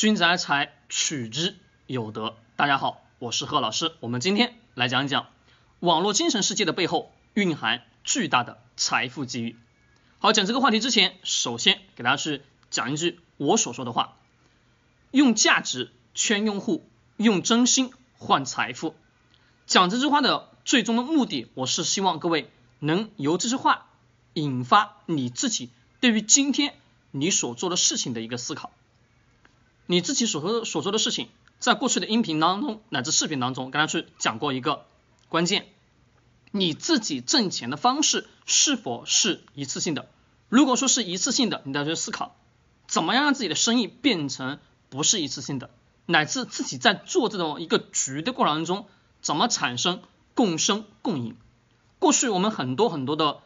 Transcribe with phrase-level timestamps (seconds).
[0.00, 2.34] 君子爱财，取之有德。
[2.56, 3.92] 大家好，我是贺老师。
[4.00, 5.26] 我们今天来讲一讲
[5.78, 9.58] 网络精神世界的背后蕴含巨大的财富机遇。
[10.18, 12.40] 好，讲这个话题之前，首先给大家去
[12.70, 14.16] 讲一句我所说的话：
[15.10, 16.88] 用价值圈用户，
[17.18, 18.96] 用真心换财富。
[19.66, 23.90] 讲这句话的最终的目的，我是希望各位能由这句话
[24.32, 25.68] 引发你自己
[26.00, 26.74] 对于今天
[27.10, 28.72] 你所做的事情的一个思考。
[29.90, 31.26] 你自己所说所做的事情，
[31.58, 34.86] 在过去的音频当中乃至视频当中，跟大家去讲过一个
[35.28, 35.66] 关键：
[36.52, 40.08] 你自己挣钱的方式是否是一次性的？
[40.48, 42.36] 如果说是一次性的，你要去思考，
[42.86, 44.60] 怎么样让自己的生意变成
[44.90, 45.70] 不是一次性的，
[46.06, 48.86] 乃至自己在做这种一个局的过程当中，
[49.20, 50.02] 怎么产生
[50.36, 51.36] 共生共赢？
[51.98, 53.40] 过去我们很多很多的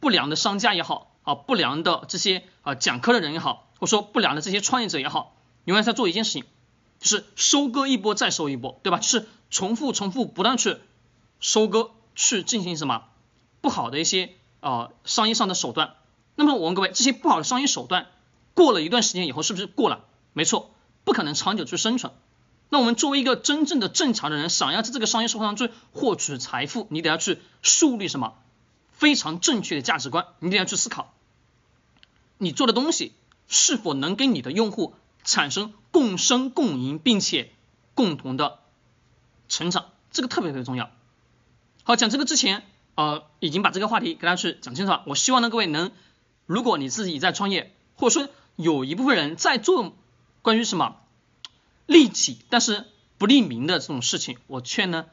[0.00, 5.33] 不良的商家也好啊，不良的这些啊讲课的人也好，或者说不良的这些创业者也好。
[5.64, 6.44] 永远在做一件事情，
[7.00, 8.98] 就是收割一波再收一波，对吧？
[8.98, 10.78] 就是重复、重复、不断去
[11.40, 13.04] 收割，去进行什么
[13.60, 15.94] 不好的一些啊商业上的手段。
[16.36, 18.08] 那么我问各位，这些不好的商业手段
[18.54, 20.04] 过了一段时间以后，是不是过了？
[20.32, 20.70] 没错，
[21.04, 22.12] 不可能长久去生存。
[22.70, 28.34] 那我们作为一个真正的正常的人，想要在这个商业社会上去获取财富，你得要去树立什么
[28.90, 31.14] 非常正确的价值观，你得要去思考，
[32.38, 33.12] 你做的东西
[33.46, 34.94] 是否能跟你的用户。
[35.24, 37.50] 产生共生共赢，并且
[37.94, 38.60] 共同的
[39.48, 40.90] 成长，这个特别特别重要。
[41.82, 42.62] 好，讲这个之前，
[42.94, 45.02] 呃，已经把这个话题给大家去讲清楚了。
[45.06, 45.92] 我希望呢，各位能，
[46.46, 49.94] 如果你自己在创业，或者说有一部分人在做
[50.42, 50.96] 关于什么
[51.86, 52.84] 利己但是
[53.18, 55.06] 不利民的这种事情，我劝呢，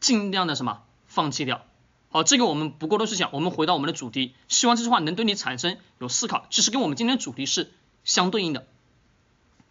[0.00, 1.64] 尽量的什么放弃掉。
[2.10, 7.72] 好，这个我们不过多去讲，我们回到我们的主题，希望这句话能对你产生有思考，其实跟我们今天主题是
[8.04, 8.66] 相对应的。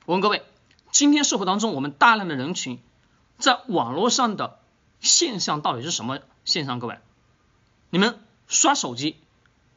[0.05, 0.43] 我问各位，
[0.91, 2.79] 今天社会当中，我们大量的人群
[3.39, 4.59] 在网络上的
[4.99, 6.77] 现象到底是什么现象？
[6.79, 6.99] 各位，
[7.89, 9.17] 你们刷手机，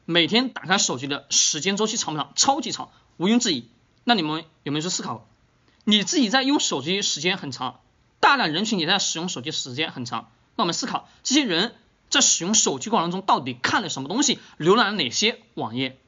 [0.04, 2.32] 每天打开手机的时间周期长不长？
[2.36, 3.70] 超级长，毋庸置疑。
[4.04, 5.26] 那你们有没有去思考，
[5.84, 7.80] 你自己在用手机时间很长，
[8.20, 10.30] 大量人群也在使用手机时间很长？
[10.56, 11.74] 那我们思考，这些人
[12.10, 15.98] 在使用手机过程中到底看了什么东西，浏览了哪些网页？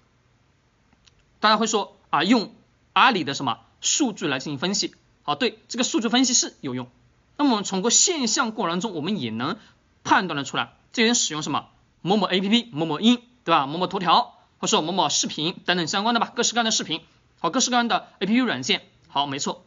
[1.41, 2.55] 大家会说啊，用
[2.93, 3.61] 阿里的什么？
[3.81, 6.89] 数据来进行分析，好，对这个数据分析是有用。
[7.37, 9.57] 那么我们从个现象过程中，我们也能
[10.05, 11.69] 判断的出来，这人使用什么
[12.03, 13.67] 某某 A P P、某某音，对吧？
[13.67, 17.01] 某某头条，或者说某某视频等等相关的吧，各式各样的视频，
[17.39, 19.65] 好，各式各样的 A P P 软件，好，没错。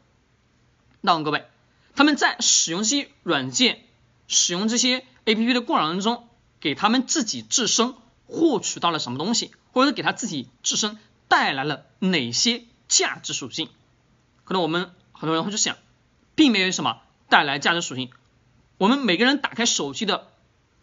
[1.01, 1.45] 那各位，
[1.95, 3.83] 他们在使用这些软件、
[4.27, 6.27] 使用这些 A P P 的过程中，
[6.59, 7.95] 给他们自己自身
[8.27, 13.69] 获取到了什么东西，或者给他自己自身带来了哪些价值属性？
[14.43, 15.77] 可能我们很多人会去想，
[16.35, 18.11] 并没有什么带来价值属性。
[18.77, 20.27] 我们每个人打开手机的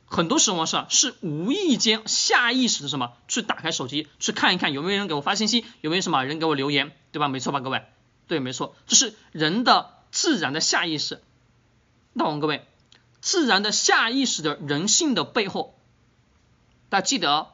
[0.06, 7.28] 很多时候是是无意间下意识的什么去打开手机去看一看有没有人给我发信息，有没有什么人给我留言，对吧？
[7.28, 7.84] 没错吧，各位？
[8.26, 11.20] 对，没错，这是人的自然的下意识。
[12.12, 12.66] 那我们各位，
[13.20, 15.78] 自然的下意识的人性的背后，
[16.88, 17.48] 大家记得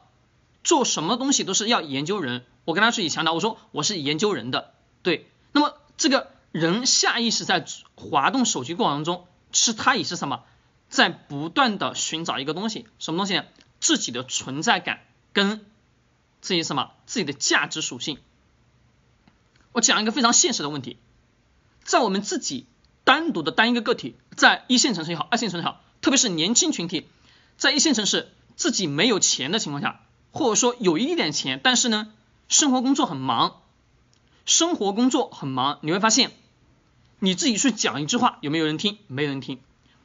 [0.63, 2.45] 做什么东西都是要研究人。
[2.63, 5.73] 我跟他去强调，我说我是研究人的，对，那么。
[5.97, 7.65] 这个人下意识在
[7.95, 10.43] 滑动手机过程中，是他也是什么，
[10.89, 13.43] 在不断的寻找一个东西，什么东西呢？
[13.79, 15.01] 自己的存在感
[15.33, 15.65] 跟
[16.41, 18.17] 自己什么自己的价值属性。
[19.71, 20.97] 我讲一个非常现实的问题，
[21.83, 22.65] 在我们自己
[23.03, 27.07] 单独的单一个个体，在一线城市也好，二线城市也好，特别是年轻群体，
[27.57, 32.11] 在一线城市自己没有钱的情况下，或者说有一点钱，但是呢，
[32.47, 33.61] 生活工作很忙。
[34.47, 36.31] 生活工作很忙，你会发现
[37.19, 38.97] 你自己去讲一句话，有没有人听？
[39.07, 39.59] 没人听，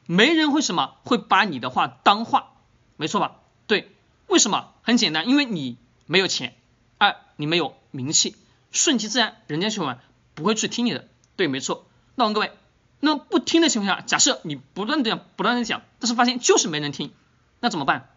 [0.05, 2.51] 没人会什么会把你的话当话，
[2.97, 3.37] 没错吧？
[3.67, 3.89] 对，
[4.27, 4.73] 为什么？
[4.83, 5.77] 很简单，因为你
[6.07, 6.55] 没有钱，
[6.97, 8.35] 二你没有名气，
[8.73, 10.01] 顺其自然，人家去玩
[10.35, 11.07] 不会去听你的。
[11.37, 11.87] 对，没错。
[12.15, 12.51] 那我问各位，
[12.99, 17.13] 那不听的情况下，假设你不断的讲，不断的讲，但是发现就是没人听，
[17.61, 18.09] 那怎么办？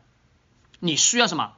[0.80, 1.52] 你需要什么？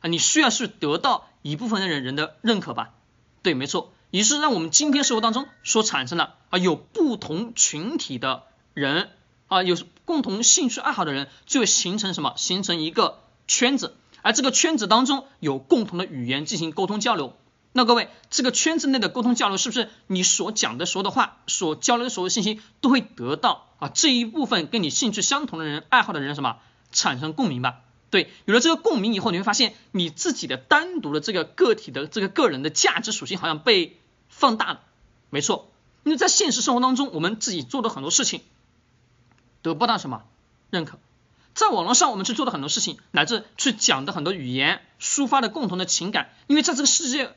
[0.00, 2.94] 啊，你需要是得到一部分的人人的认可吧？
[3.42, 3.92] 对，没错。
[4.14, 9.08] 也是让我们今天生活当中所产生的啊，有不同群体的人
[9.48, 12.32] 啊，有共同兴趣爱好的人，就会形成什么？
[12.36, 17.36] 形成一个圈子，而这个圈子当中有共同的语言进行沟通交流。
[17.72, 26.58] 那各位，这个圈子内的沟通交流，是不是你所讲的所有的话，所交流的所有信息，都会得到啊这一部分跟你兴趣相同的人、爱好的人什么
[26.92, 27.80] 产生共鸣吧？
[28.10, 33.98] 对，有了这个共鸣以后，你会发现你自己的单独的这个个体的这个个人的价值属性好像被。
[34.28, 34.80] 放大了，
[35.30, 35.70] 没错。
[36.04, 38.42] 因为在现实生活当中，我们自己做的很多事情
[39.62, 40.24] 得不到什么
[40.68, 40.98] 认可，
[41.54, 47.34] 在网络上我们去做的很多事情，乃至去讲的很多语言，抒发的共同的情感，因为在这个世界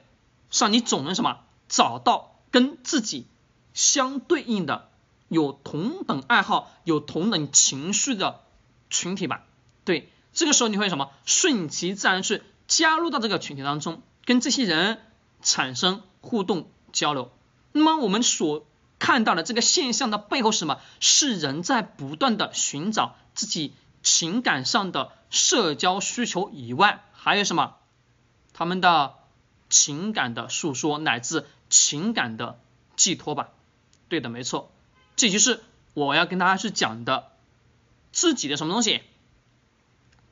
[0.50, 1.40] 上，你总能什么
[1.70, 3.26] 找到跟自己
[3.74, 4.90] 相对应的、
[5.30, 8.42] 有同等爱好、有同等情绪的
[8.90, 9.46] 群体吧？
[9.86, 15.00] 对，这个时候你会什么顺其自然去加入到这个群体当中，跟这些人
[15.42, 17.32] 产生互动交流。
[17.72, 18.66] 那么我们所
[19.00, 20.80] 看到的这个现象的背后是什么？
[21.00, 27.76] 是人在不断的寻找自己情感上的社交需求以外，还有什么？
[28.54, 29.14] 他们的
[29.70, 32.60] 情感的诉说乃至情感的
[32.96, 33.50] 寄托吧？
[34.10, 34.72] 对的，没错，
[35.16, 35.62] 这就是
[35.94, 37.32] 我要跟大家去讲的
[38.12, 39.04] 自己的什么东西？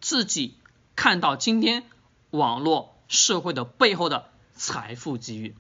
[0.02, 0.58] 自己
[0.96, 1.84] 看到今天
[2.32, 5.56] 网络社会的背后的财富机遇。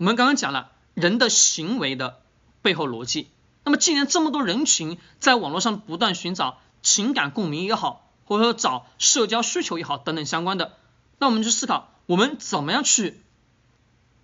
[0.00, 2.22] 我们刚刚讲了人的行为的
[2.62, 3.28] 背后逻辑，
[3.64, 10.78] 那么既然这么多人群在网络上不断寻找情感共鸣也好，或者说找社交需求也好等等相关的，
[11.18, 13.20] 那我们就思考我们怎么样去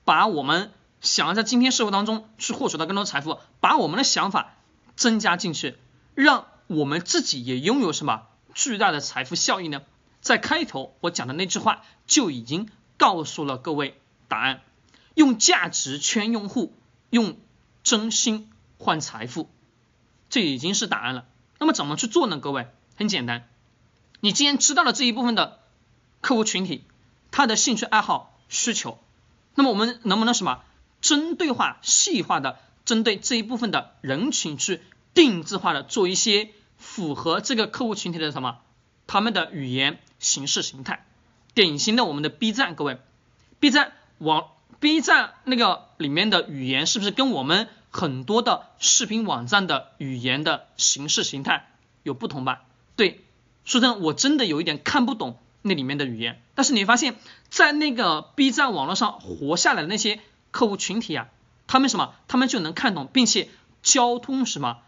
[0.06, 4.54] 把我们想要在今天社会当中去获取到更多财富，把我们的想法
[4.96, 5.76] 增加进去，
[6.14, 8.22] 让我们自己也拥有什么
[8.54, 9.82] 巨大的财富效应呢？
[10.22, 14.62] 在开头我讲的那句话就已经告诉了各位答案。
[15.16, 16.74] 用价值圈用户，
[17.08, 17.38] 用
[17.82, 19.48] 真心换财富，
[20.28, 21.24] 这已经是答案了。
[21.58, 22.38] 那么怎么去做呢？
[22.38, 23.48] 各位，很简单，
[24.20, 25.58] 你既然知道了这一部分的
[26.20, 26.84] 客户群体，
[27.30, 28.98] 他的兴趣爱好需求，
[29.54, 30.62] 那么我们能不能什么
[31.00, 34.82] 针对化、细化的针对这一部分的人群去
[35.14, 38.58] 定制化的做一些符合这个客户群体的什么
[39.06, 41.06] 他们的语言形式形态？
[41.54, 42.98] 典型的我们的 B 站，各位
[43.60, 44.50] ，B 站网。
[44.80, 51.68] B 站那个里面的语言是不是跟我们很多的视频网站的语言的形式形态
[52.02, 52.64] 有不同吧？
[52.94, 53.24] 对，
[53.64, 56.42] 说真的，我真的有一点看不懂那里面的语言。
[56.54, 57.16] 但是你发现，
[57.48, 60.20] 在那个 B 站网络上活下来的那些
[60.50, 61.28] 客户群体啊，
[61.66, 62.14] 他们什么？
[62.28, 63.48] 他们就能看懂，并且
[63.82, 64.78] 交通什么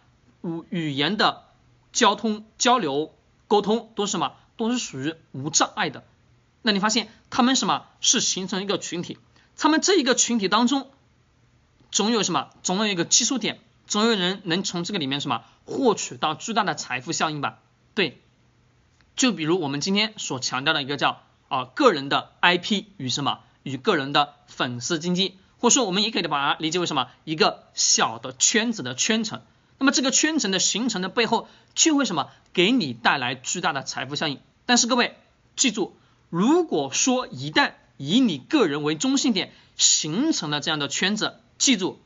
[0.43, 1.44] 语语言的
[1.93, 3.14] 交通交流
[3.46, 4.34] 沟通都是什么？
[4.56, 6.05] 都是属于无障碍的。
[6.62, 9.17] 那你发现他们什么是形成一个群体？
[9.58, 10.88] 他们这一个群体当中，
[11.90, 12.50] 总有什么？
[12.62, 13.58] 总有一个基础点，
[13.88, 17.58] 总有人能从这个里面什么获取到巨大的财富效应吧？
[17.94, 18.22] 对，
[19.16, 29.43] 就比如我们今天所强调的一个叫啊个人的 IP 与什么与个人的粉丝经济，或者说我们也可以把它理解为什么一个小的圈子的圈层。
[29.81, 34.40] 那么这个圈层的形成的背后，就会什么给你带来巨大的财富效应。
[34.66, 35.16] 但是各位
[35.56, 35.96] 记住，
[36.31, 42.00] 如果说一旦以你个人为中心点形成了这样的圈子，记住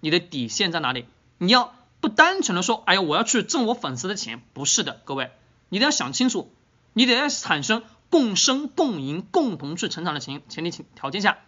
[0.00, 1.06] 你的底线在哪里？
[1.38, 5.30] 你要不单纯的说，哎呀，我要去挣我粉丝的钱，不是的，各位，
[5.68, 6.52] 你得要想清楚，
[6.92, 11.38] 你得要产生共生共赢、共同去成长的前前提条件下，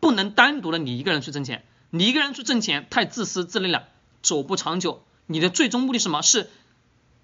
[0.00, 3.88] 不能单独的你一个人去挣钱，你一个人去挣钱太自私自利了，
[4.22, 5.02] 走不长久。
[5.26, 6.20] 你的最终目的什么？
[6.20, 6.50] 是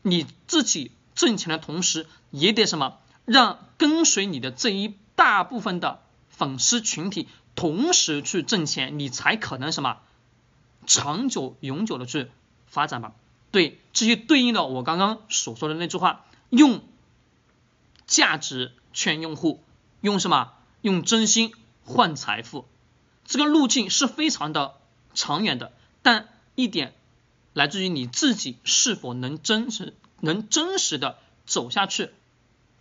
[0.00, 4.94] 你自己挣钱的同时，也得什么让跟随你的这一。
[5.20, 6.00] 大部分的
[6.30, 9.98] 粉丝群体同时去挣钱，你才可能什么
[10.86, 12.30] 长久永久的去
[12.68, 13.12] 发展吧？
[13.50, 16.80] 对，这就对应了我刚刚所说的那句话，用
[18.06, 19.62] 价值圈用户，
[20.00, 20.54] 用什么？
[20.80, 21.52] 用真心
[21.84, 22.66] 换财富，
[23.26, 24.76] 这个路径是非常的
[25.12, 26.94] 长远的，但一点
[27.52, 32.08] 来自于你自己是否能真实能真实的走下去，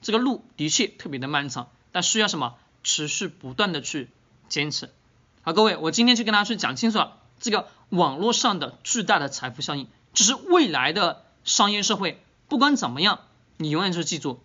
[0.02, 1.70] 这个路的确特别的漫长。
[1.92, 2.56] 但需要什么？
[2.82, 4.10] 持续不断的去
[4.48, 4.90] 坚持。
[5.42, 13.20] 好，各位，我今天就跟大家去讲清楚了这个网络上的巨大的财富效应，就是未来的商业社会，不管怎么样，
[13.58, 14.40] 你永远是记住，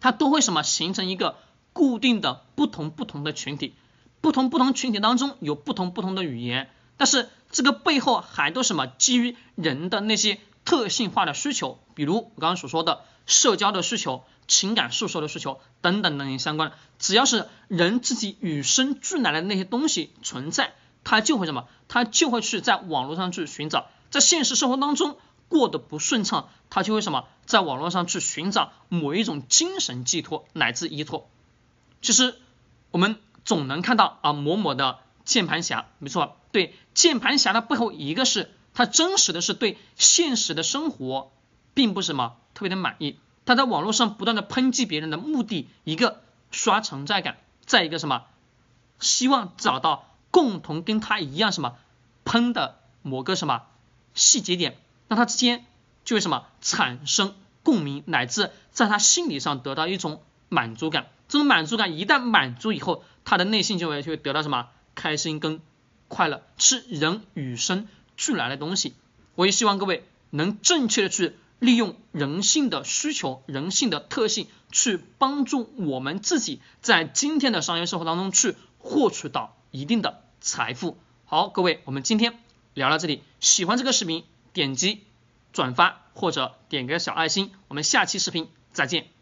[0.00, 1.36] 它都会什么形成一个
[1.74, 3.74] 固定的不同不同的群体，
[4.22, 14.24] 不同不同群体当中有不同不同的语言，但是这个背后还都什么基于人的那些特性化的需求，比如我刚刚所说的社交的需求。
[14.46, 21.66] 情感诉说的需求等等等等相关的，只要是人自己与生俱来的那些东西存在，他就会什么？
[21.88, 25.16] 他就会去在网络上去寻找，在现实生活当中
[25.48, 27.24] 过得不顺畅，他就会什么？
[27.46, 31.26] 在网络上去寻找某一种精神寄托乃至依托。
[32.02, 32.34] 其实
[32.90, 33.16] 我们
[33.46, 41.32] 总能看到啊某某的键盘侠，没错，对键盘侠的背后，一个是他真实的是对现实的生活
[41.72, 43.18] 并不什么特别的满意。
[43.46, 48.24] 他在网络上不断的抨击别人的目的，一个刷存在感，再一个什么，
[49.00, 51.76] 希望找到共同跟他一样什么
[52.24, 53.62] 喷的某个什么
[54.14, 54.78] 细节点，
[55.08, 55.66] 让他之间
[56.04, 61.08] 就会什么产生共鸣，乃至在他心理上得到一种满足感。
[61.28, 65.60] 这种满足感一旦满足以后，他的内心就会就会得到什么开心跟
[66.08, 68.94] 快乐，是人与生俱来的东西。
[69.34, 80.98] 我也希望各位能正确的去利用人性的需求、人性的特性，去帮助我们自己在今天的商业生活当中去获取到一定的财富。
[81.24, 82.38] 好，各位，我们今天
[82.74, 85.02] 聊到这里，喜欢这个视频点击
[85.52, 89.13] 转发或者点个小爱心，我们下期视频再见。